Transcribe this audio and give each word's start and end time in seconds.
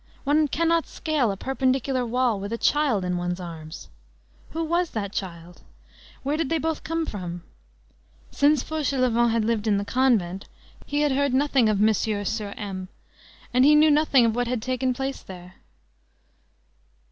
One 0.23 0.47
cannot 0.47 0.87
scale 0.87 1.29
a 1.29 1.37
perpendicular 1.37 2.03
wall 2.03 2.39
with 2.39 2.51
a 2.51 2.57
child 2.57 3.05
in 3.05 3.17
one's 3.17 3.39
arms. 3.39 3.87
Who 4.49 4.63
was 4.63 4.89
that 4.89 5.13
child? 5.13 5.61
Where 6.23 6.37
did 6.37 6.49
they 6.49 6.57
both 6.57 6.83
come 6.83 7.05
from? 7.05 7.43
Since 8.31 8.63
Fauchelevent 8.63 9.29
had 9.29 9.45
lived 9.45 9.67
in 9.67 9.77
the 9.77 9.85
convent, 9.85 10.45
he 10.87 11.01
had 11.01 11.11
heard 11.11 11.35
nothing 11.35 11.69
of 11.69 11.79
M. 11.87 11.93
sur 11.93 12.53
M., 12.57 12.89
and 13.53 13.63
he 13.63 13.75
knew 13.75 13.91
nothing 13.91 14.25
of 14.25 14.35
what 14.35 14.47
had 14.47 14.63
taken 14.63 14.91
place 14.91 15.21
there. 15.21 15.57